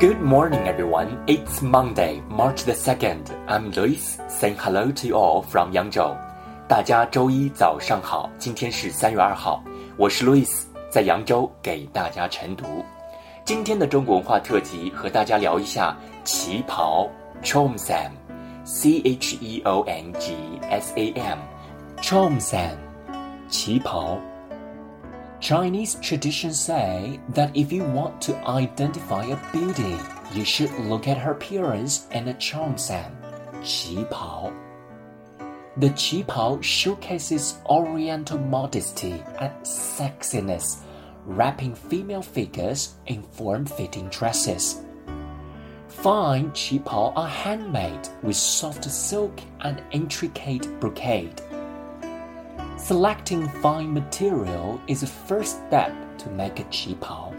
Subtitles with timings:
[0.00, 1.22] Good morning, everyone.
[1.28, 3.30] It's Monday, March the 2nd.
[3.46, 6.16] I'm Lewis, saying hello to you all from Yangzhou.
[6.66, 9.62] 大家周一早上好，今天是三月二号，
[9.96, 12.84] 我是 Lewis，在扬州给大家晨读。
[13.44, 17.08] 今天的中国文化特辑和大家聊一下旗袍
[17.44, 20.34] （cheongsam），c h e o n g
[20.70, 22.74] s a m，cheongsam，
[23.48, 24.18] 旗袍。
[25.44, 29.98] Chinese traditions say that if you want to identify a beauty,
[30.32, 34.54] you should look at her appearance and a qipao.
[35.76, 40.78] The qipao showcases oriental modesty and sexiness,
[41.26, 44.80] wrapping female figures in form-fitting dresses.
[45.88, 51.42] Fine qipao are handmade with soft silk and intricate brocade.
[52.84, 57.34] Selecting fine material is the first step to make a qipao.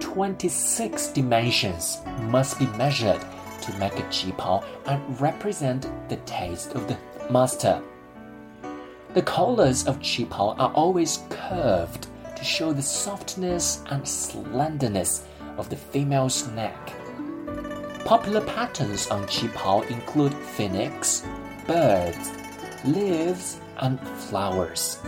[0.00, 3.22] 26 dimensions must be measured
[3.62, 6.98] to make a qipao and represent the taste of the
[7.30, 7.80] master.
[9.14, 15.24] The collars of qipao are always curved to show the softness and slenderness
[15.56, 16.92] of the female's neck.
[18.04, 21.24] Popular patterns on qipao include phoenix,
[21.66, 22.30] birds,
[22.84, 24.98] leaves, and flowers.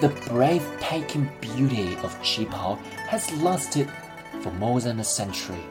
[0.00, 2.78] The breathtaking beauty of qipao
[3.08, 3.88] has lasted
[4.42, 5.64] for more than a century.